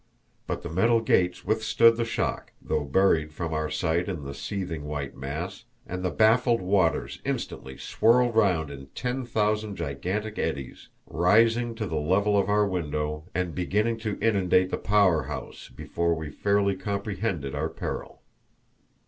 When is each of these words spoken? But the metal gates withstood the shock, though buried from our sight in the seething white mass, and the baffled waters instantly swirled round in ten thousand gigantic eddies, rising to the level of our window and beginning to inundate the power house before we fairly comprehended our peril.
But 0.47 0.63
the 0.63 0.69
metal 0.71 0.99
gates 0.99 1.45
withstood 1.45 1.95
the 1.95 2.05
shock, 2.05 2.53
though 2.59 2.85
buried 2.85 3.31
from 3.33 3.53
our 3.53 3.69
sight 3.69 4.09
in 4.09 4.23
the 4.23 4.33
seething 4.33 4.85
white 4.85 5.15
mass, 5.15 5.65
and 5.85 6.01
the 6.03 6.09
baffled 6.09 6.59
waters 6.59 7.21
instantly 7.23 7.77
swirled 7.77 8.33
round 8.35 8.71
in 8.71 8.87
ten 8.95 9.27
thousand 9.27 9.75
gigantic 9.75 10.39
eddies, 10.39 10.89
rising 11.05 11.75
to 11.75 11.85
the 11.85 11.99
level 12.01 12.35
of 12.35 12.49
our 12.49 12.67
window 12.67 13.25
and 13.35 13.53
beginning 13.53 13.99
to 13.99 14.17
inundate 14.23 14.71
the 14.71 14.77
power 14.79 15.25
house 15.25 15.69
before 15.69 16.15
we 16.15 16.31
fairly 16.31 16.75
comprehended 16.75 17.53
our 17.53 17.69
peril. 17.69 18.23